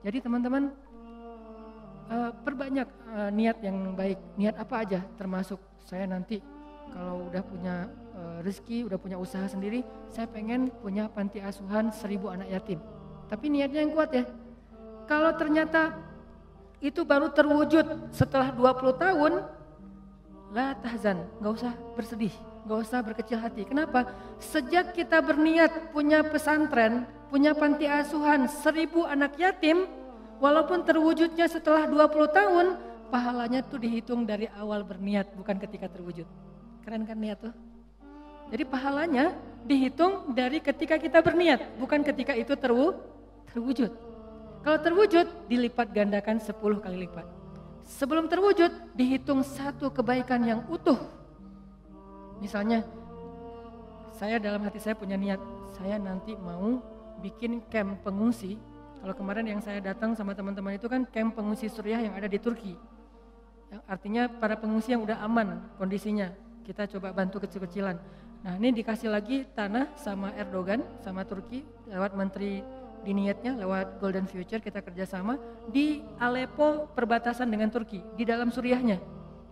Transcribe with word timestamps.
Jadi 0.00 0.18
teman-teman 0.24 0.72
uh, 2.08 2.32
perbanyak 2.40 2.88
uh, 3.12 3.30
niat 3.30 3.60
yang 3.60 3.92
baik. 3.92 4.18
Niat 4.40 4.56
apa 4.56 4.74
aja 4.84 5.00
termasuk 5.20 5.60
saya 5.84 6.08
nanti 6.08 6.40
kalau 6.90 7.30
udah 7.30 7.42
punya 7.44 7.86
uh, 8.16 8.38
rezeki, 8.42 8.88
udah 8.90 8.98
punya 8.98 9.16
usaha 9.20 9.46
sendiri, 9.46 9.86
saya 10.10 10.26
pengen 10.26 10.72
punya 10.82 11.06
panti 11.06 11.38
asuhan 11.38 11.94
seribu 11.94 12.32
anak 12.32 12.50
yatim. 12.50 12.82
Tapi 13.30 13.46
niatnya 13.46 13.86
yang 13.86 13.92
kuat 13.94 14.10
ya. 14.10 14.24
Kalau 15.06 15.30
ternyata 15.38 15.94
itu 16.80 17.04
baru 17.04 17.30
terwujud 17.30 18.10
setelah 18.10 18.50
20 18.50 18.96
tahun, 18.96 19.32
la 20.50 20.74
tahzan, 20.82 21.28
nggak 21.38 21.52
usah 21.54 21.72
bersedih, 21.94 22.34
nggak 22.64 22.78
usah 22.84 23.00
berkecil 23.00 23.38
hati. 23.40 23.64
Kenapa? 23.64 24.12
Sejak 24.40 24.92
kita 24.92 25.20
berniat 25.24 25.92
punya 25.92 26.20
pesantren, 26.24 27.08
punya 27.32 27.56
panti 27.56 27.88
asuhan 27.88 28.48
seribu 28.48 29.04
anak 29.06 29.36
yatim, 29.40 29.88
walaupun 30.40 30.82
terwujudnya 30.84 31.46
setelah 31.46 31.86
20 31.86 32.30
tahun, 32.32 32.66
pahalanya 33.12 33.60
tuh 33.64 33.80
dihitung 33.80 34.24
dari 34.24 34.48
awal 34.56 34.84
berniat, 34.84 35.32
bukan 35.36 35.60
ketika 35.60 35.86
terwujud. 35.88 36.26
Keren 36.84 37.04
kan 37.04 37.16
niat 37.20 37.38
tuh? 37.40 37.54
Jadi 38.50 38.64
pahalanya 38.66 39.36
dihitung 39.62 40.34
dari 40.34 40.58
ketika 40.58 40.98
kita 40.98 41.22
berniat, 41.22 41.78
bukan 41.78 42.02
ketika 42.02 42.34
itu 42.34 42.56
terwu, 42.58 42.98
terwujud. 43.52 43.92
Kalau 44.60 44.78
terwujud, 44.82 45.26
dilipat 45.48 45.88
gandakan 45.94 46.36
10 46.36 46.56
kali 46.82 47.08
lipat. 47.08 47.24
Sebelum 47.86 48.28
terwujud, 48.28 48.70
dihitung 48.92 49.40
satu 49.46 49.88
kebaikan 49.88 50.42
yang 50.44 50.60
utuh. 50.68 50.98
Misalnya, 52.40 52.82
saya 54.16 54.40
dalam 54.40 54.64
hati 54.64 54.80
saya 54.80 54.96
punya 54.96 55.14
niat, 55.14 55.40
saya 55.76 55.96
nanti 56.00 56.34
mau 56.36 56.80
bikin 57.20 57.60
camp 57.68 58.00
pengungsi. 58.04 58.56
Kalau 59.00 59.16
kemarin 59.16 59.48
yang 59.48 59.60
saya 59.64 59.80
datang 59.80 60.12
sama 60.12 60.36
teman-teman 60.36 60.76
itu 60.76 60.88
kan 60.88 61.04
camp 61.08 61.36
pengungsi 61.36 61.72
Suriah 61.72 62.00
yang 62.00 62.12
ada 62.16 62.28
di 62.28 62.36
Turki. 62.36 62.76
Yang 63.72 63.82
artinya 63.88 64.22
para 64.28 64.60
pengungsi 64.60 64.92
yang 64.92 65.04
udah 65.04 65.24
aman 65.24 65.60
kondisinya. 65.80 66.32
Kita 66.64 66.84
coba 66.84 67.16
bantu 67.16 67.40
kecil-kecilan. 67.44 67.96
Nah 68.40 68.56
ini 68.56 68.72
dikasih 68.72 69.08
lagi 69.12 69.44
tanah 69.52 69.96
sama 69.96 70.32
Erdogan, 70.36 70.84
sama 71.00 71.24
Turki 71.24 71.64
lewat 71.88 72.12
menteri 72.16 72.64
di 73.00 73.12
niatnya 73.16 73.56
lewat 73.56 73.96
Golden 73.96 74.28
Future 74.28 74.60
kita 74.60 74.84
kerjasama 74.84 75.40
di 75.72 76.04
Aleppo 76.20 76.88
perbatasan 76.92 77.48
dengan 77.48 77.72
Turki 77.72 78.04
di 78.16 78.28
dalam 78.28 78.52
Suriahnya 78.52 79.00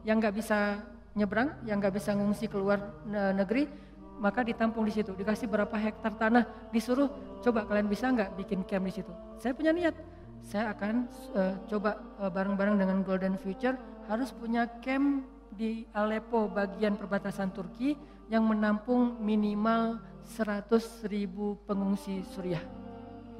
yang 0.05 0.20
nggak 0.20 0.36
bisa 0.36 0.84
nyebrang, 1.19 1.58
yang 1.66 1.83
nggak 1.83 1.98
bisa 1.98 2.14
ngungsi 2.14 2.47
keluar 2.47 2.78
negeri 3.11 3.88
maka 4.19 4.42
ditampung 4.42 4.84
di 4.84 4.92
situ. 4.92 5.14
Dikasih 5.14 5.47
berapa 5.47 5.72
hektar 5.78 6.14
tanah, 6.19 6.44
disuruh 6.74 7.08
coba 7.41 7.64
kalian 7.64 7.86
bisa 7.86 8.11
nggak 8.11 8.34
bikin 8.34 8.66
camp 8.66 8.84
di 8.91 8.92
situ. 8.98 9.12
Saya 9.39 9.55
punya 9.55 9.70
niat, 9.70 9.94
saya 10.42 10.74
akan 10.74 11.06
uh, 11.34 11.55
coba 11.70 11.96
uh, 12.19 12.30
bareng-bareng 12.30 12.77
dengan 12.78 12.98
Golden 13.06 13.39
Future 13.39 13.78
harus 14.11 14.34
punya 14.34 14.66
camp 14.83 15.24
di 15.55 15.86
Aleppo 15.94 16.50
bagian 16.50 16.98
perbatasan 16.98 17.55
Turki 17.55 17.96
yang 18.28 18.44
menampung 18.44 19.16
minimal 19.22 20.02
100 20.28 20.69
ribu 21.08 21.56
pengungsi 21.64 22.20
Suriah. 22.36 22.61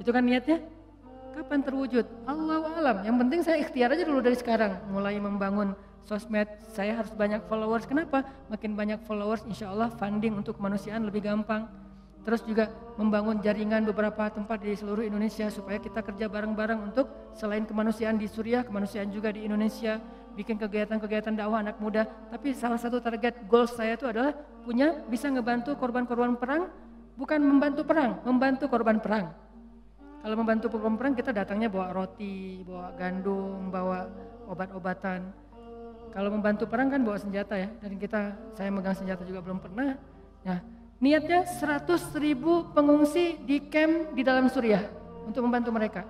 Itu 0.01 0.09
kan 0.09 0.25
niatnya? 0.25 0.63
Kapan 1.37 1.61
terwujud? 1.61 2.05
Allah 2.25 2.65
alam. 2.73 2.97
Yang 3.05 3.15
penting 3.21 3.39
saya 3.45 3.57
ikhtiar 3.61 3.93
aja 3.93 4.01
dulu 4.01 4.19
dari 4.19 4.33
sekarang, 4.33 4.81
mulai 4.89 5.21
membangun 5.21 5.77
sosmed, 6.05 6.47
saya 6.71 6.99
harus 6.99 7.11
banyak 7.15 7.43
followers. 7.47 7.87
Kenapa? 7.87 8.23
Makin 8.51 8.75
banyak 8.77 8.99
followers, 9.03 9.43
insya 9.47 9.71
Allah 9.71 9.91
funding 9.91 10.39
untuk 10.39 10.59
kemanusiaan 10.59 11.03
lebih 11.07 11.25
gampang. 11.25 11.67
Terus 12.27 12.43
juga 12.43 12.67
membangun 12.99 13.39
jaringan 13.39 13.87
beberapa 13.87 14.27
tempat 14.27 14.59
di 14.59 14.75
seluruh 14.75 15.07
Indonesia 15.07 15.47
supaya 15.47 15.79
kita 15.79 16.03
kerja 16.03 16.27
bareng-bareng 16.27 16.91
untuk 16.91 17.07
selain 17.33 17.63
kemanusiaan 17.63 18.19
di 18.19 18.27
Suriah, 18.27 18.61
kemanusiaan 18.67 19.07
juga 19.09 19.31
di 19.31 19.47
Indonesia, 19.47 19.97
bikin 20.35 20.59
kegiatan-kegiatan 20.59 21.33
dakwah 21.33 21.63
anak 21.63 21.79
muda. 21.79 22.05
Tapi 22.05 22.51
salah 22.53 22.77
satu 22.77 22.99
target 22.99 23.47
goal 23.47 23.65
saya 23.65 23.95
itu 23.95 24.05
adalah 24.05 24.35
punya 24.61 24.99
bisa 25.07 25.31
ngebantu 25.31 25.73
korban-korban 25.79 26.35
perang, 26.35 26.67
bukan 27.15 27.39
membantu 27.39 27.87
perang, 27.87 28.19
membantu 28.27 28.67
korban 28.67 28.99
perang. 28.99 29.31
Kalau 30.19 30.35
membantu 30.35 30.67
korban 30.75 30.99
perang 30.99 31.13
kita 31.15 31.31
datangnya 31.31 31.71
bawa 31.71 31.95
roti, 31.95 32.59
bawa 32.67 32.91
gandum, 32.99 33.71
bawa 33.71 34.11
obat-obatan. 34.51 35.48
Kalau 36.09 36.29
membantu 36.33 36.65
perang 36.65 36.89
kan 36.89 37.01
bawa 37.05 37.17
senjata 37.21 37.53
ya, 37.53 37.69
dan 37.79 37.91
kita 38.01 38.33
saya 38.57 38.69
megang 38.73 38.97
senjata 38.97 39.21
juga 39.25 39.45
belum 39.45 39.61
pernah. 39.61 39.93
Nah, 40.41 40.59
niatnya 40.97 41.45
100 41.45 41.85
ribu 42.17 42.65
pengungsi 42.73 43.37
di 43.45 43.61
camp 43.69 44.17
di 44.17 44.25
dalam 44.25 44.49
Suriah 44.49 44.89
untuk 45.29 45.45
membantu 45.45 45.69
mereka. 45.69 46.01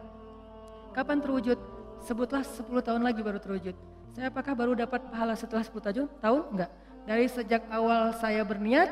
Kapan 0.95 1.19
terwujud? 1.19 1.59
Sebutlah 1.99 2.47
10 2.47 2.79
tahun 2.79 3.01
lagi 3.03 3.19
baru 3.19 3.43
terwujud. 3.43 3.75
Saya 4.15 4.31
apakah 4.31 4.55
baru 4.55 4.73
dapat 4.73 5.03
pahala 5.11 5.35
setelah 5.35 5.61
10 5.67 5.75
tahun? 5.83 6.07
Tahun? 6.23 6.41
Enggak. 6.55 6.71
Dari 7.03 7.25
sejak 7.27 7.67
awal 7.67 8.15
saya 8.15 8.41
berniat, 8.47 8.89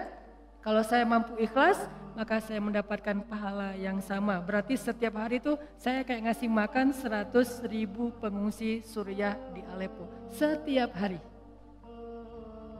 kalau 0.60 0.84
saya 0.84 1.08
mampu 1.08 1.40
ikhlas, 1.40 1.80
maka 2.18 2.42
saya 2.42 2.58
mendapatkan 2.58 3.22
pahala 3.30 3.78
yang 3.78 4.02
sama. 4.02 4.42
Berarti 4.42 4.74
setiap 4.74 5.22
hari 5.22 5.38
itu 5.38 5.54
saya 5.78 6.02
kayak 6.02 6.34
ngasih 6.34 6.50
makan 6.50 6.90
100 6.90 7.30
ribu 7.70 8.10
pengungsi 8.18 8.82
Suriah 8.82 9.38
di 9.54 9.62
Aleppo. 9.70 10.10
Setiap 10.34 10.98
hari. 10.98 11.22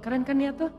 Keren 0.02 0.26
kan 0.26 0.34
niat 0.34 0.58
tuh? 0.58 0.74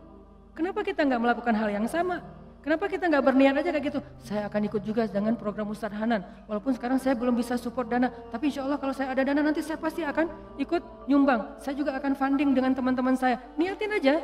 Kenapa 0.59 0.83
kita 0.83 1.07
nggak 1.07 1.23
melakukan 1.23 1.55
hal 1.55 1.71
yang 1.71 1.87
sama? 1.87 2.19
Kenapa 2.59 2.91
kita 2.91 3.07
nggak 3.07 3.23
berniat 3.23 3.55
aja 3.63 3.71
kayak 3.71 3.85
gitu? 3.95 4.01
Saya 4.27 4.51
akan 4.51 4.61
ikut 4.67 4.83
juga 4.83 5.07
dengan 5.07 5.39
program 5.39 5.71
Ustadz 5.71 5.95
Hanan. 5.95 6.27
Walaupun 6.51 6.75
sekarang 6.75 6.99
saya 6.99 7.15
belum 7.15 7.39
bisa 7.39 7.55
support 7.55 7.87
dana, 7.87 8.11
tapi 8.35 8.51
insya 8.51 8.67
Allah 8.67 8.83
kalau 8.83 8.91
saya 8.91 9.15
ada 9.15 9.23
dana 9.23 9.39
nanti 9.39 9.63
saya 9.63 9.79
pasti 9.79 10.03
akan 10.03 10.27
ikut 10.59 11.07
nyumbang. 11.07 11.63
Saya 11.63 11.79
juga 11.79 11.95
akan 11.95 12.19
funding 12.19 12.59
dengan 12.59 12.75
teman-teman 12.75 13.15
saya. 13.15 13.39
Niatin 13.55 13.95
aja. 13.95 14.19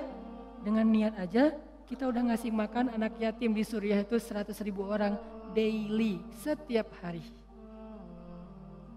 Dengan 0.66 0.90
niat 0.90 1.14
aja, 1.22 1.54
kita 1.84 2.08
udah 2.08 2.32
ngasih 2.32 2.48
makan 2.48 2.88
anak 2.96 3.20
yatim 3.20 3.52
di 3.52 3.60
Suriah 3.60 4.00
itu 4.00 4.16
100 4.16 4.56
ribu 4.64 4.88
orang 4.88 5.20
daily, 5.52 6.24
setiap 6.40 6.88
hari. 7.04 7.22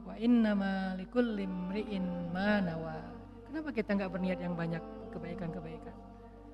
Wa 0.08 0.16
inna 0.16 0.96
likul 0.96 1.36
limri'in 1.36 2.32
manawa. 2.32 3.04
Kenapa 3.48 3.70
kita 3.76 3.92
nggak 3.92 4.12
berniat 4.12 4.40
yang 4.40 4.56
banyak 4.56 4.84
kebaikan-kebaikan? 5.12 5.96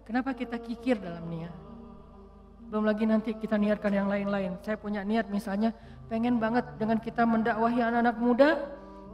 Kenapa 0.03 0.33
kita 0.33 0.57
kikir 0.57 0.97
dalam 0.97 1.23
niat? 1.29 1.53
Belum 2.67 2.89
lagi 2.89 3.05
nanti 3.05 3.37
kita 3.37 3.53
niatkan 3.53 3.93
yang 3.93 4.09
lain-lain. 4.09 4.57
Saya 4.65 4.81
punya 4.81 5.05
niat 5.05 5.29
misalnya 5.29 5.69
pengen 6.09 6.41
banget 6.41 6.65
dengan 6.81 6.97
kita 6.97 7.23
mendakwahi 7.29 7.77
anak-anak 7.77 8.17
muda, 8.17 8.49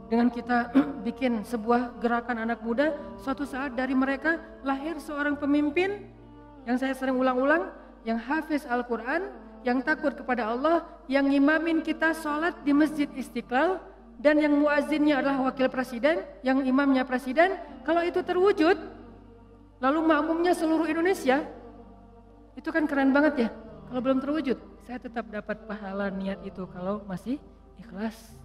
dengan 0.08 0.32
kita 0.32 0.72
bikin 1.06 1.44
sebuah 1.44 2.00
gerakan 2.00 2.48
anak 2.48 2.64
muda, 2.64 2.96
suatu 3.20 3.44
saat 3.44 3.76
dari 3.76 3.92
mereka 3.92 4.40
lahir 4.64 4.96
seorang 4.96 5.36
pemimpin 5.36 6.19
yang 6.68 6.76
saya 6.76 6.92
sering 6.96 7.16
ulang-ulang, 7.16 7.72
yang 8.04 8.16
hafiz 8.20 8.64
Al-Quran, 8.68 9.28
yang 9.64 9.84
takut 9.84 10.16
kepada 10.16 10.48
Allah, 10.48 10.84
yang 11.08 11.28
imamin 11.28 11.84
kita 11.84 12.16
sholat 12.16 12.56
di 12.64 12.72
Masjid 12.72 13.08
Istiqlal, 13.12 13.80
dan 14.20 14.36
yang 14.36 14.52
muazinnya 14.56 15.20
adalah 15.20 15.48
wakil 15.48 15.68
presiden, 15.72 16.24
yang 16.44 16.60
imamnya 16.64 17.04
presiden, 17.08 17.56
kalau 17.84 18.04
itu 18.04 18.20
terwujud, 18.20 18.76
lalu 19.80 20.00
makmumnya 20.04 20.52
seluruh 20.52 20.84
Indonesia, 20.88 21.44
itu 22.56 22.68
kan 22.68 22.84
keren 22.84 23.12
banget 23.16 23.48
ya. 23.48 23.50
Kalau 23.88 24.00
belum 24.04 24.20
terwujud, 24.20 24.58
saya 24.84 25.00
tetap 25.00 25.26
dapat 25.32 25.64
pahala 25.64 26.12
niat 26.12 26.44
itu 26.44 26.68
kalau 26.68 27.00
masih 27.08 27.40
ikhlas. 27.80 28.36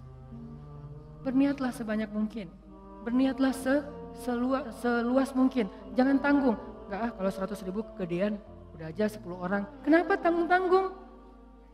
Berniatlah 1.22 1.70
sebanyak 1.74 2.08
mungkin. 2.10 2.48
Berniatlah 3.04 3.52
se, 3.54 3.84
seluas 4.80 5.30
mungkin. 5.36 5.70
Jangan 5.94 6.18
tanggung 6.18 6.58
enggak 6.86 7.00
ah 7.02 7.10
kalau 7.12 7.30
100 7.30 7.66
ribu 7.66 7.80
kegedean 7.94 8.38
udah 8.78 8.86
aja 8.92 9.06
10 9.08 9.24
orang. 9.36 9.62
Kenapa 9.82 10.20
tanggung-tanggung? 10.20 10.92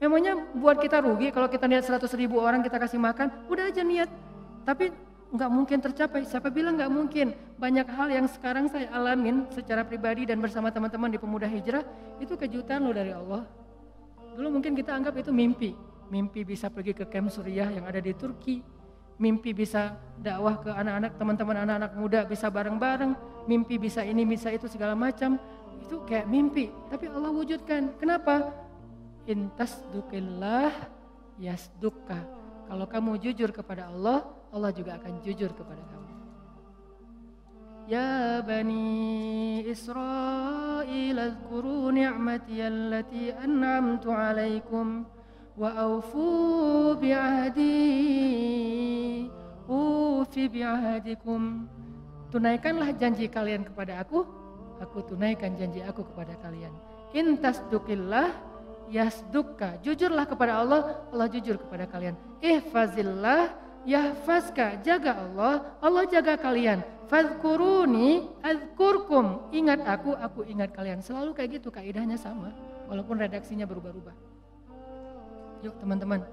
Memangnya 0.02 0.34
buat 0.58 0.82
kita 0.82 0.98
rugi 0.98 1.30
kalau 1.30 1.46
kita 1.46 1.70
niat 1.70 1.86
100 1.86 2.10
ribu 2.18 2.42
orang 2.42 2.62
kita 2.66 2.78
kasih 2.78 2.98
makan, 2.98 3.30
udah 3.46 3.70
aja 3.70 3.86
niat. 3.86 4.10
Tapi 4.66 4.90
nggak 5.32 5.50
mungkin 5.50 5.78
tercapai. 5.78 6.26
Siapa 6.26 6.50
bilang 6.50 6.74
nggak 6.74 6.92
mungkin? 6.92 7.32
Banyak 7.56 7.86
hal 7.86 8.08
yang 8.10 8.26
sekarang 8.26 8.66
saya 8.66 8.90
alamin 8.90 9.46
secara 9.54 9.86
pribadi 9.86 10.26
dan 10.26 10.42
bersama 10.42 10.68
teman-teman 10.74 11.08
di 11.08 11.18
Pemuda 11.22 11.46
Hijrah 11.46 11.86
itu 12.18 12.34
kejutan 12.34 12.82
loh 12.82 12.94
dari 12.94 13.14
Allah. 13.14 13.46
Dulu 14.34 14.60
mungkin 14.60 14.74
kita 14.74 14.92
anggap 14.92 15.14
itu 15.18 15.30
mimpi. 15.30 15.72
Mimpi 16.12 16.44
bisa 16.44 16.68
pergi 16.68 16.92
ke 16.92 17.08
camp 17.08 17.32
Suriah 17.32 17.72
yang 17.72 17.88
ada 17.88 17.96
di 17.96 18.12
Turki, 18.12 18.60
mimpi 19.21 19.51
bisa 19.53 19.97
dakwah 20.21 20.61
ke 20.61 20.69
anak-anak 20.69 21.11
teman-teman 21.17 21.57
anak-anak 21.65 21.91
muda 21.97 22.19
bisa 22.25 22.47
bareng-bareng 22.53 23.17
mimpi 23.49 23.81
bisa 23.81 24.05
ini 24.05 24.23
bisa 24.23 24.53
itu 24.53 24.69
segala 24.69 24.93
macam 24.93 25.41
itu 25.81 26.01
kayak 26.05 26.29
mimpi 26.29 26.69
tapi 26.89 27.09
Allah 27.09 27.33
wujudkan 27.33 27.97
kenapa 27.97 28.53
intas 29.25 29.81
dukillah 29.89 30.69
yasdukka 31.41 32.21
kalau 32.69 32.85
kamu 32.85 33.17
jujur 33.17 33.49
kepada 33.49 33.89
Allah 33.89 34.21
Allah 34.53 34.69
juga 34.69 35.01
akan 35.01 35.21
jujur 35.25 35.53
kepada 35.53 35.81
kamu 35.81 36.05
Ya 37.87 38.43
bani 38.43 39.63
Israel 39.63 40.67
اذكروا 41.27 41.91
نعمتي 41.91 42.67
التي 42.67 43.33
أنعمت 43.43 44.07
عليكم 44.07 45.03
aufu 45.60 46.96
bi'ahdi 46.96 47.76
ufi 49.68 50.48
bi'ahdikum 50.48 51.68
tunaikanlah 52.32 52.96
janji 52.96 53.28
kalian 53.28 53.68
kepada 53.68 54.00
aku. 54.00 54.24
Aku 54.80 54.98
tunaikan 55.06 55.54
janji 55.54 55.78
aku 55.84 56.02
kepada 56.02 56.34
kalian. 56.42 56.74
Intas 57.14 57.62
dukillah 57.70 58.34
yasdukka 58.90 59.78
jujurlah 59.84 60.26
kepada 60.26 60.58
Allah 60.58 61.06
Allah 61.14 61.28
jujur 61.30 61.60
kepada 61.60 61.86
kalian. 61.86 62.18
Ihfazillah 62.42 63.54
yahfazka. 63.86 64.82
Jaga 64.82 65.22
Allah 65.22 65.78
Allah 65.78 66.04
jaga 66.10 66.34
kalian. 66.34 66.82
Fadkuruni 67.06 68.26
azkurkum 68.42 69.52
ingat 69.54 69.84
aku 69.86 70.16
aku 70.18 70.42
ingat 70.50 70.74
kalian. 70.74 70.98
Selalu 70.98 71.30
kayak 71.36 71.62
gitu 71.62 71.68
kaidahnya 71.70 72.18
sama. 72.18 72.50
Walaupun 72.90 73.22
redaksinya 73.22 73.68
berubah-ubah 73.68 74.31
Yuk 75.62 75.78
teman-teman, 75.78 76.26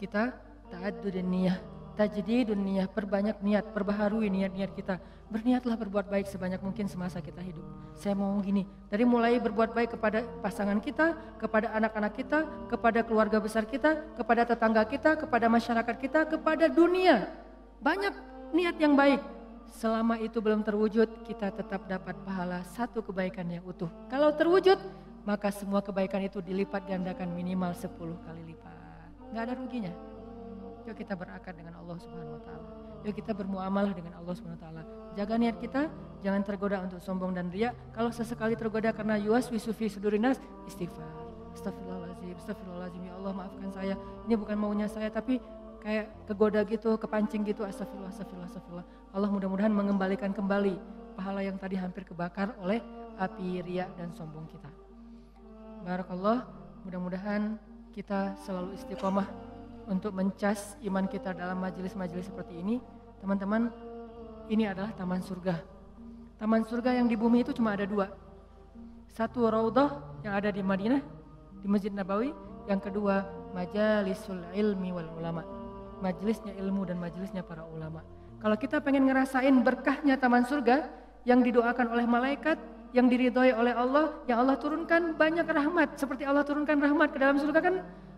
kita 0.00 0.32
taat 0.72 1.04
dunia, 1.04 1.60
tajdi 2.00 2.48
dunia, 2.48 2.88
perbanyak 2.88 3.36
niat, 3.44 3.76
perbaharui 3.76 4.32
niat-niat 4.32 4.72
kita. 4.72 4.96
Berniatlah 5.28 5.76
berbuat 5.76 6.08
baik 6.08 6.24
sebanyak 6.24 6.64
mungkin 6.64 6.88
semasa 6.88 7.20
kita 7.20 7.44
hidup. 7.44 7.60
Saya 7.92 8.16
mau 8.16 8.40
gini, 8.40 8.64
dari 8.88 9.04
mulai 9.04 9.36
berbuat 9.36 9.76
baik 9.76 10.00
kepada 10.00 10.24
pasangan 10.40 10.80
kita, 10.80 11.12
kepada 11.36 11.76
anak-anak 11.76 12.12
kita, 12.16 12.38
kepada 12.72 13.04
keluarga 13.04 13.36
besar 13.36 13.68
kita, 13.68 14.00
kepada 14.16 14.48
tetangga 14.48 14.80
kita, 14.88 15.20
kepada 15.20 15.46
masyarakat 15.52 15.96
kita, 16.00 16.20
kepada 16.24 16.64
dunia. 16.72 17.28
Banyak 17.84 18.16
niat 18.56 18.80
yang 18.80 18.96
baik. 18.96 19.20
Selama 19.76 20.16
itu 20.18 20.40
belum 20.40 20.64
terwujud, 20.64 21.28
kita 21.28 21.52
tetap 21.52 21.84
dapat 21.84 22.16
pahala 22.24 22.64
satu 22.74 23.04
kebaikan 23.04 23.44
yang 23.44 23.62
utuh. 23.62 23.92
Kalau 24.08 24.32
terwujud, 24.34 24.80
maka 25.24 25.52
semua 25.52 25.84
kebaikan 25.84 26.24
itu 26.24 26.40
dilipat 26.40 26.88
gandakan 26.88 27.32
minimal 27.36 27.72
10 27.76 27.90
kali 28.24 28.42
lipat. 28.54 28.74
Nggak 29.30 29.42
ada 29.46 29.54
ruginya. 29.56 29.92
Yuk 30.88 30.96
kita 30.96 31.12
berakar 31.12 31.52
dengan 31.52 31.76
Allah 31.76 31.96
Subhanahu 32.00 32.40
wa 32.40 32.42
taala. 32.42 32.68
Yuk 33.04 33.14
kita 33.16 33.32
bermuamalah 33.36 33.92
dengan 33.92 34.16
Allah 34.16 34.34
Subhanahu 34.34 34.58
wa 34.58 34.64
taala. 34.64 34.82
Jaga 35.14 35.34
niat 35.36 35.56
kita, 35.60 35.82
jangan 36.24 36.42
tergoda 36.46 36.80
untuk 36.80 37.00
sombong 37.02 37.36
dan 37.36 37.52
riak. 37.52 37.76
Kalau 37.92 38.08
sesekali 38.10 38.56
tergoda 38.56 38.90
karena 38.94 39.20
yuas 39.20 39.52
wisufi 39.52 39.92
sudurinas, 39.92 40.40
istighfar. 40.64 41.08
Astagfirullahaladzim, 41.50 42.36
astagfirullahaladzim, 42.38 43.02
ya 43.10 43.14
Allah 43.18 43.32
maafkan 43.34 43.70
saya. 43.74 43.94
Ini 44.24 44.34
bukan 44.38 44.56
maunya 44.56 44.86
saya, 44.86 45.10
tapi 45.10 45.42
kayak 45.82 46.30
kegoda 46.30 46.62
gitu, 46.62 46.94
kepancing 46.94 47.42
gitu, 47.42 47.66
astagfirullah, 47.66 48.12
astagfirullah, 48.12 48.48
astagfirullah. 48.48 48.86
Allah 49.10 49.28
mudah-mudahan 49.28 49.72
mengembalikan 49.74 50.30
kembali 50.30 50.78
pahala 51.18 51.42
yang 51.42 51.58
tadi 51.58 51.76
hampir 51.76 52.06
kebakar 52.06 52.54
oleh 52.62 52.78
api 53.18 53.60
riak 53.66 53.92
dan 53.98 54.14
sombong 54.14 54.46
kita. 54.48 54.79
Barakallah, 55.80 56.44
mudah-mudahan 56.84 57.56
kita 57.96 58.36
selalu 58.44 58.76
istiqomah 58.76 59.24
untuk 59.88 60.12
mencas 60.12 60.76
iman 60.84 61.08
kita 61.08 61.32
dalam 61.32 61.56
majelis-majelis 61.56 62.28
seperti 62.28 62.60
ini. 62.60 62.78
Teman-teman, 63.24 63.72
ini 64.52 64.68
adalah 64.68 64.92
taman 64.92 65.24
surga. 65.24 65.56
Taman 66.36 66.68
surga 66.68 67.00
yang 67.00 67.08
di 67.08 67.16
bumi 67.16 67.40
itu 67.40 67.56
cuma 67.56 67.72
ada 67.72 67.88
dua. 67.88 68.12
Satu 69.08 69.48
Raudah 69.48 70.20
yang 70.20 70.36
ada 70.36 70.52
di 70.52 70.60
Madinah, 70.60 71.00
di 71.64 71.68
Masjid 71.68 71.92
Nabawi. 71.92 72.32
Yang 72.68 72.92
kedua 72.92 73.24
Majalisul 73.56 74.46
Ilmi 74.52 74.92
wal 74.92 75.10
Ulama. 75.16 75.42
Majelisnya 76.00 76.56
ilmu 76.56 76.88
dan 76.88 76.96
majelisnya 76.96 77.44
para 77.44 77.60
ulama. 77.68 78.00
Kalau 78.40 78.56
kita 78.56 78.80
pengen 78.80 79.04
ngerasain 79.04 79.52
berkahnya 79.60 80.16
taman 80.16 80.48
surga 80.48 80.88
yang 81.28 81.44
didoakan 81.44 81.92
oleh 81.92 82.08
malaikat, 82.08 82.56
yang 82.90 83.06
diridhoi 83.06 83.54
oleh 83.54 83.74
Allah, 83.74 84.18
yang 84.26 84.42
Allah 84.42 84.58
turunkan 84.58 85.14
banyak 85.14 85.46
rahmat. 85.46 85.94
Seperti 85.94 86.26
Allah 86.26 86.42
turunkan 86.42 86.78
rahmat 86.78 87.14
ke 87.14 87.18
dalam 87.22 87.38
surga 87.38 87.58
kan 87.62 87.74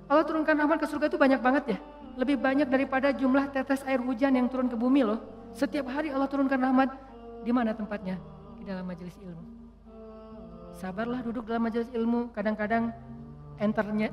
Allah 0.08 0.24
turunkan 0.24 0.54
rahmat 0.56 0.78
ke 0.80 0.86
surga 0.88 1.06
itu 1.12 1.18
banyak 1.20 1.40
banget 1.40 1.64
ya. 1.76 1.78
Lebih 2.20 2.36
banyak 2.40 2.68
daripada 2.68 3.12
jumlah 3.12 3.52
tetes 3.52 3.80
air 3.88 4.00
hujan 4.00 4.36
yang 4.36 4.48
turun 4.48 4.68
ke 4.68 4.76
bumi 4.76 5.04
loh. 5.04 5.20
Setiap 5.52 5.88
hari 5.88 6.12
Allah 6.12 6.28
turunkan 6.28 6.60
rahmat. 6.60 6.88
Di 7.42 7.50
mana 7.50 7.72
tempatnya? 7.72 8.20
Di 8.60 8.64
dalam 8.68 8.84
majelis 8.84 9.16
ilmu. 9.20 9.44
Sabarlah 10.76 11.20
duduk 11.24 11.48
dalam 11.48 11.68
majelis 11.68 11.88
ilmu. 11.92 12.32
Kadang-kadang 12.32 12.92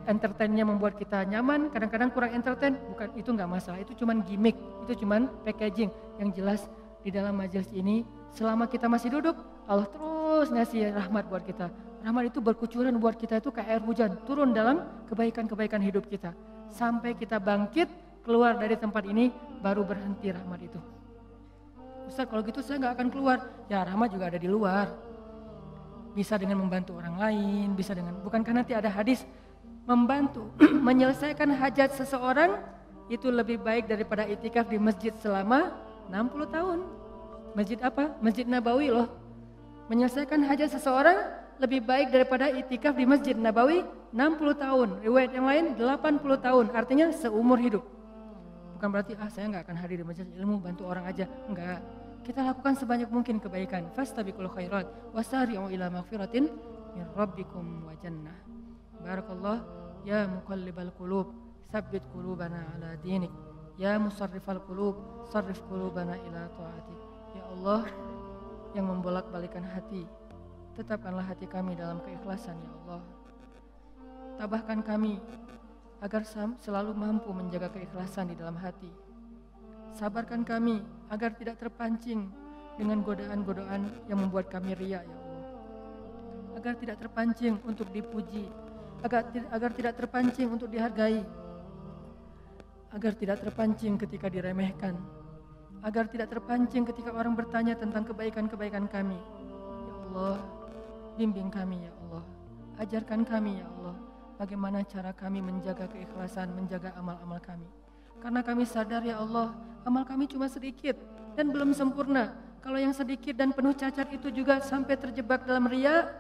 entertainnya 0.08 0.64
membuat 0.64 0.96
kita 0.96 1.28
nyaman. 1.28 1.68
Kadang-kadang 1.72 2.10
kurang 2.16 2.32
entertain. 2.36 2.80
Bukan 2.96 3.16
itu 3.20 3.30
nggak 3.32 3.50
masalah. 3.52 3.80
Itu 3.84 3.96
cuman 4.00 4.24
gimmick. 4.24 4.56
Itu 4.88 5.04
cuman 5.04 5.28
packaging. 5.44 5.92
Yang 6.20 6.30
jelas 6.40 6.62
di 7.04 7.10
dalam 7.12 7.36
majelis 7.36 7.72
ini 7.72 8.04
selama 8.36 8.68
kita 8.68 8.92
masih 8.92 9.10
duduk 9.20 9.36
Allah 9.66 9.88
terus 9.88 10.29
ngasih 10.48 10.96
rahmat 10.96 11.28
buat 11.28 11.44
kita. 11.44 11.68
Rahmat 12.00 12.32
itu 12.32 12.40
berkucuran 12.40 12.96
buat 12.96 13.20
kita 13.20 13.44
itu 13.44 13.52
kayak 13.52 13.68
air 13.68 13.82
hujan, 13.84 14.16
turun 14.24 14.56
dalam 14.56 14.80
kebaikan-kebaikan 15.12 15.84
hidup 15.84 16.08
kita. 16.08 16.32
Sampai 16.72 17.20
kita 17.20 17.36
bangkit, 17.36 17.92
keluar 18.24 18.56
dari 18.56 18.80
tempat 18.80 19.04
ini, 19.04 19.28
baru 19.60 19.84
berhenti 19.84 20.32
rahmat 20.32 20.60
itu. 20.64 20.80
Ustaz 22.08 22.26
kalau 22.26 22.42
gitu 22.48 22.64
saya 22.64 22.80
nggak 22.80 22.94
akan 22.96 23.08
keluar. 23.12 23.38
Ya 23.68 23.84
rahmat 23.84 24.16
juga 24.16 24.32
ada 24.32 24.40
di 24.40 24.48
luar. 24.48 24.88
Bisa 26.16 26.40
dengan 26.40 26.64
membantu 26.64 26.96
orang 26.96 27.20
lain, 27.20 27.76
bisa 27.76 27.92
dengan, 27.92 28.18
bukankah 28.24 28.56
nanti 28.56 28.74
ada 28.74 28.90
hadis 28.90 29.28
membantu 29.86 30.50
menyelesaikan 30.88 31.54
hajat 31.54 31.94
seseorang 31.98 32.58
itu 33.10 33.30
lebih 33.30 33.58
baik 33.62 33.90
daripada 33.90 34.26
itikaf 34.26 34.70
di 34.70 34.78
masjid 34.78 35.14
selama 35.22 35.74
60 36.10 36.56
tahun. 36.56 36.80
Masjid 37.58 37.80
apa? 37.82 38.14
Masjid 38.22 38.46
Nabawi 38.46 38.94
loh. 38.94 39.10
Menyelesaikan 39.90 40.46
hajat 40.46 40.78
seseorang 40.78 41.18
lebih 41.58 41.82
baik 41.82 42.14
daripada 42.14 42.46
itikaf 42.46 42.94
di 42.94 43.10
Masjid 43.10 43.34
Nabawi 43.34 43.82
60 44.14 44.54
tahun. 44.54 44.90
Riwayat 45.02 45.32
yang 45.34 45.50
lain 45.50 45.66
80 45.76 46.46
tahun, 46.46 46.66
artinya 46.78 47.10
seumur 47.10 47.58
hidup. 47.58 47.82
Bukan 48.78 48.96
berarti 48.96 49.18
ah 49.20 49.28
saya 49.28 49.52
nggak 49.52 49.68
akan 49.68 49.78
hadir 49.82 50.00
di 50.00 50.06
majelis 50.08 50.32
ilmu 50.40 50.62
bantu 50.64 50.88
orang 50.88 51.04
aja. 51.10 51.28
Enggak. 51.52 51.84
Kita 52.24 52.46
lakukan 52.46 52.78
sebanyak 52.78 53.10
mungkin 53.10 53.42
kebaikan. 53.42 53.90
Fastabiqul 53.98 54.48
khairat 54.54 54.86
wasari'u 55.12 55.68
ila 55.74 55.90
maghfiratin 55.90 56.48
min 56.96 57.06
rabbikum 57.18 57.90
wa 57.90 57.94
jannah. 57.98 58.38
Barakallah 59.02 59.66
ya 60.06 60.30
muqallibal 60.30 60.94
qulub, 60.96 61.34
sabbit 61.74 62.06
qulubana 62.14 62.78
ala 62.78 62.94
dinik. 63.02 63.34
Ya 63.76 63.98
musarrifal 63.98 64.62
qulub, 64.64 65.28
sarrif 65.34 65.60
qulubana 65.66 66.16
ila 66.30 66.48
taatik. 66.54 67.00
Ya 67.36 67.44
Allah, 67.58 67.84
yang 68.78 68.90
membolak-balikan 68.90 69.66
hati. 69.66 70.06
Tetapkanlah 70.78 71.26
hati 71.26 71.50
kami 71.50 71.76
dalam 71.76 72.00
keikhlasan 72.06 72.56
ya 72.56 72.72
Allah. 72.84 73.02
Tabahkan 74.40 74.80
kami 74.86 75.20
agar 76.00 76.24
selalu 76.64 76.96
mampu 76.96 77.28
menjaga 77.36 77.68
keikhlasan 77.76 78.32
di 78.32 78.36
dalam 78.40 78.56
hati. 78.56 78.88
Sabarkan 80.00 80.48
kami 80.48 80.80
agar 81.12 81.36
tidak 81.36 81.60
terpancing 81.60 82.32
dengan 82.80 83.04
godaan-godaan 83.04 84.08
yang 84.08 84.20
membuat 84.24 84.48
kami 84.48 84.72
riak 84.80 85.04
ya 85.04 85.18
Allah. 85.20 85.44
Agar 86.56 86.74
tidak 86.80 86.98
terpancing 87.04 87.60
untuk 87.68 87.92
dipuji, 87.92 88.48
agar, 89.04 89.28
agar 89.52 89.72
tidak 89.76 89.94
terpancing 90.00 90.48
untuk 90.48 90.72
dihargai, 90.72 91.20
agar 92.96 93.12
tidak 93.20 93.44
terpancing 93.44 94.00
ketika 94.00 94.32
diremehkan, 94.32 94.96
agar 95.84 96.12
tidak 96.12 96.28
terpancing 96.32 96.84
ketika 96.84 97.16
orang 97.16 97.36
bertanya 97.36 97.76
tentang 97.76 98.04
kebaikan-kebaikan 98.04 98.88
kami. 98.92 99.16
Ya 99.16 99.94
Allah, 100.12 100.38
bimbing 101.16 101.48
kami 101.48 101.88
ya 101.88 101.94
Allah. 102.08 102.24
Ajarkan 102.80 103.28
kami 103.28 103.60
ya 103.60 103.68
Allah, 103.68 103.96
bagaimana 104.40 104.84
cara 104.88 105.12
kami 105.12 105.44
menjaga 105.44 105.88
keikhlasan, 105.92 106.52
menjaga 106.56 106.96
amal-amal 106.96 107.40
kami. 107.44 107.68
Karena 108.20 108.44
kami 108.44 108.64
sadar 108.68 109.04
ya 109.04 109.20
Allah, 109.20 109.56
amal 109.88 110.04
kami 110.04 110.28
cuma 110.28 110.52
sedikit 110.52 110.96
dan 111.36 111.52
belum 111.52 111.72
sempurna. 111.72 112.36
Kalau 112.60 112.76
yang 112.76 112.92
sedikit 112.92 113.40
dan 113.40 113.56
penuh 113.56 113.72
cacat 113.72 114.12
itu 114.12 114.28
juga 114.36 114.60
sampai 114.60 115.00
terjebak 115.00 115.48
dalam 115.48 115.64
ria, 115.72 116.12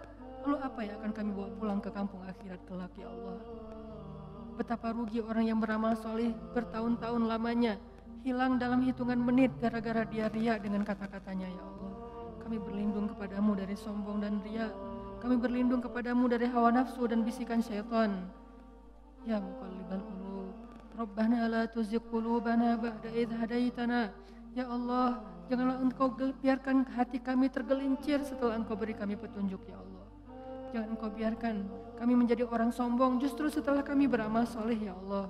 lalu 0.47 0.55
apa 0.63 0.79
yang 0.87 0.95
akan 1.03 1.11
kami 1.11 1.29
bawa 1.35 1.49
pulang 1.59 1.79
ke 1.83 1.91
kampung 1.91 2.23
akhirat 2.23 2.61
kelak 2.63 2.91
ya 2.95 3.11
Allah? 3.11 3.37
Betapa 4.55 4.91
rugi 4.91 5.19
orang 5.23 5.47
yang 5.47 5.59
beramal 5.59 5.95
soleh 5.99 6.31
bertahun-tahun 6.55 7.23
lamanya 7.27 7.79
hilang 8.23 8.59
dalam 8.59 8.83
hitungan 8.83 9.19
menit 9.19 9.55
gara-gara 9.59 10.03
dia 10.03 10.27
ria 10.27 10.59
dengan 10.59 10.83
kata-katanya 10.83 11.47
ya 11.47 11.63
Allah. 11.63 11.93
Kami 12.43 12.57
berlindung 12.59 13.07
kepadamu 13.07 13.51
dari 13.55 13.75
sombong 13.77 14.19
dan 14.19 14.41
ria. 14.43 14.67
Kami 15.19 15.35
berlindung 15.35 15.83
kepadamu 15.83 16.31
dari 16.31 16.47
hawa 16.47 16.71
nafsu 16.71 17.03
dan 17.07 17.23
bisikan 17.23 17.59
syaitan. 17.59 18.27
Ya 19.27 19.37
muqallibal 19.39 19.99
qulub, 19.99 20.55
Rabbana 20.95 21.47
la 21.51 21.63
tuzigh 21.67 21.99
qulubana 22.07 22.79
ba'da 22.79 23.11
idh 23.11 23.35
hadaitana. 23.35 24.15
Ya 24.55 24.65
Allah, 24.65 25.21
janganlah 25.51 25.77
Engkau 25.83 26.15
biarkan 26.15 26.87
hati 26.95 27.19
kami 27.19 27.51
tergelincir 27.51 28.23
setelah 28.23 28.55
Engkau 28.55 28.79
beri 28.79 28.95
kami 28.95 29.19
petunjuk 29.19 29.59
ya 29.67 29.75
Allah. 29.77 30.07
Jangan 30.71 30.87
Engkau 30.95 31.09
biarkan 31.11 31.55
kami 31.99 32.13
menjadi 32.15 32.47
orang 32.47 32.71
sombong 32.71 33.19
justru 33.19 33.51
setelah 33.51 33.83
kami 33.83 34.07
beramal 34.07 34.47
soleh 34.47 34.79
ya 34.79 34.95
Allah. 35.05 35.29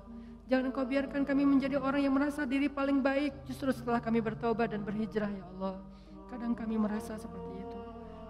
Jangan 0.50 0.74
engkau 0.74 0.82
biarkan 0.82 1.30
kami 1.30 1.46
menjadi 1.46 1.78
orang 1.78 2.02
yang 2.02 2.18
merasa 2.18 2.42
diri 2.42 2.74
paling 2.74 3.06
baik 3.06 3.46
justru 3.46 3.70
setelah 3.70 4.02
kami 4.02 4.18
bertobat 4.18 4.74
dan 4.74 4.82
berhijrah 4.82 5.30
ya 5.30 5.46
Allah. 5.54 5.78
Kadang 6.26 6.58
kami 6.58 6.74
merasa 6.74 7.22
seperti 7.22 7.54
itu. 7.62 7.80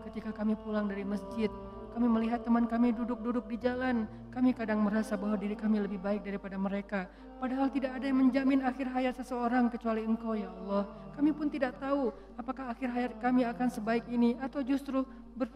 Ketika 0.03 0.35
kami 0.35 0.59
pulang 0.59 0.91
dari 0.91 1.07
masjid, 1.07 1.47
kami 1.95 2.11
melihat 2.11 2.43
teman 2.43 2.67
kami 2.67 2.91
duduk-duduk 2.91 3.47
di 3.47 3.55
jalan, 3.63 4.03
kami 4.35 4.51
kadang 4.51 4.83
merasa 4.83 5.15
bahwa 5.15 5.39
diri 5.39 5.55
kami 5.55 5.79
lebih 5.79 5.95
baik 6.03 6.27
daripada 6.27 6.59
mereka. 6.59 7.07
Padahal 7.39 7.71
tidak 7.71 7.95
ada 7.95 8.11
yang 8.11 8.19
menjamin 8.19 8.67
akhir 8.67 8.91
hayat 8.91 9.15
seseorang 9.15 9.71
kecuali 9.71 10.03
Engkau 10.03 10.35
ya 10.35 10.51
Allah. 10.51 10.91
Kami 11.15 11.31
pun 11.31 11.47
tidak 11.47 11.79
tahu 11.79 12.11
apakah 12.35 12.67
akhir 12.67 12.91
hayat 12.91 13.13
kami 13.23 13.47
akan 13.47 13.71
sebaik 13.71 14.03
ini 14.11 14.35
atau 14.43 14.59
justru 14.59 15.07
ber, 15.39 15.47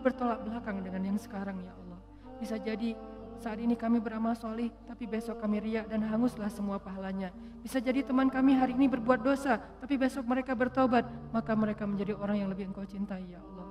bertolak 0.00 0.40
belakang 0.48 0.80
dengan 0.80 1.12
yang 1.12 1.20
sekarang 1.20 1.60
ya 1.60 1.76
Allah. 1.76 2.00
Bisa 2.40 2.56
jadi 2.56 2.96
saat 3.40 3.58
ini 3.60 3.74
kami 3.76 4.00
beramal 4.00 4.36
solih, 4.36 4.72
tapi 4.88 5.04
besok 5.04 5.40
kami 5.40 5.60
riak 5.60 5.88
dan 5.88 6.04
hanguslah 6.04 6.48
semua 6.48 6.76
pahalanya. 6.80 7.30
Bisa 7.60 7.82
jadi 7.82 8.04
teman 8.04 8.30
kami 8.30 8.54
hari 8.54 8.76
ini 8.76 8.86
berbuat 8.86 9.20
dosa, 9.24 9.58
tapi 9.80 9.98
besok 9.98 10.26
mereka 10.28 10.54
bertobat, 10.54 11.06
maka 11.34 11.52
mereka 11.52 11.84
menjadi 11.84 12.14
orang 12.16 12.44
yang 12.44 12.50
lebih 12.50 12.70
engkau 12.70 12.86
cintai 12.86 13.26
ya 13.26 13.42
Allah. 13.42 13.68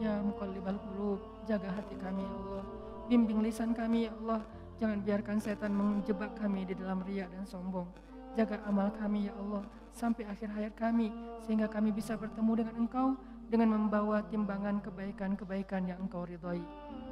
Ya 0.00 0.12
muqallibal 0.24 0.80
qulub, 0.80 1.20
jaga 1.44 1.68
hati 1.72 1.96
kami 2.00 2.24
ya 2.24 2.32
Allah. 2.32 2.64
Bimbing 3.10 3.40
lisan 3.44 3.74
kami 3.76 4.08
ya 4.08 4.12
Allah. 4.24 4.40
Jangan 4.80 4.98
biarkan 5.04 5.36
setan 5.44 5.76
menjebak 5.76 6.32
kami 6.40 6.64
di 6.64 6.72
dalam 6.72 7.04
riak 7.04 7.28
dan 7.28 7.44
sombong. 7.44 7.84
Jaga 8.32 8.64
amal 8.64 8.88
kami 8.96 9.28
ya 9.28 9.34
Allah 9.36 9.66
sampai 9.92 10.24
akhir 10.26 10.48
hayat 10.54 10.74
kami 10.78 11.10
sehingga 11.44 11.66
kami 11.66 11.90
bisa 11.90 12.14
bertemu 12.14 12.64
dengan 12.64 12.74
Engkau 12.78 13.06
dengan 13.50 13.74
membawa 13.74 14.22
timbangan 14.30 14.78
kebaikan-kebaikan 14.80 15.90
yang 15.90 15.98
Engkau 15.98 16.22
ridhoi. 16.22 16.62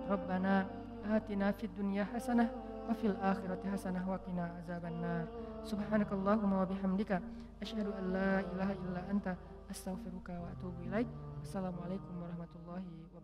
Rabbana 0.07 0.65
atina 1.09 1.53
fid 1.57 1.73
dunya 1.77 2.05
hasanah 2.13 2.49
wa 2.89 2.95
fil 2.95 3.17
akhirati 3.21 3.67
hasanah 3.69 4.05
wa 4.05 4.19
qina 4.21 4.53
azabannar. 4.61 5.25
Subhanakallahumma 5.65 6.63
wa 6.63 6.67
bihamdika 6.69 7.23
asyhadu 7.61 7.93
an 7.97 8.05
la 8.13 8.45
ilaha 8.45 8.73
illa 8.77 9.01
anta 9.09 9.33
astaghfiruka 9.71 10.33
wa 10.37 10.49
atubu 10.53 10.79
ilaik. 10.89 11.09
Assalamualaikum 11.45 12.15
warahmatullahi 12.21 12.85
wabarakatuh. 12.85 13.18